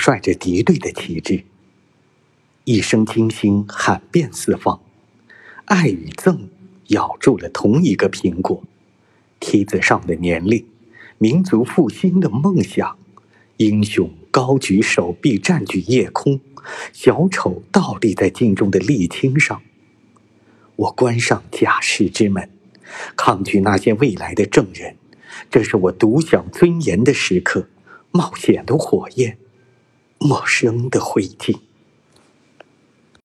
[0.00, 1.44] 率着敌对的旗帜。
[2.64, 4.80] 一声惊心喊遍四方，
[5.66, 6.38] 爱与憎
[6.88, 8.62] 咬住了同一个苹果。
[9.38, 10.64] 梯子上的年龄，
[11.18, 12.96] 民族复兴的梦想，
[13.58, 16.40] 英雄高举手臂占据夜空，
[16.92, 19.60] 小丑倒立在镜中的沥青上。
[20.76, 22.48] 我关上假释之门，
[23.16, 24.96] 抗拒那些未来的证人。
[25.50, 27.68] 这是我独享尊严的时刻，
[28.12, 29.38] 冒险的火焰，
[30.20, 31.56] 陌生的灰烬。